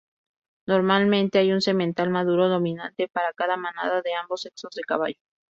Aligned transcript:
Normalmente 0.65 1.37
hay 1.37 1.51
un 1.51 1.61
semental 1.61 2.09
maduro 2.09 2.47
dominante 2.49 3.07
para 3.07 3.33
cada 3.33 3.55
manada 3.55 4.01
de 4.01 4.15
ambos 4.15 4.41
sexos 4.41 4.73
de 4.73 4.81
caballos. 4.81 5.21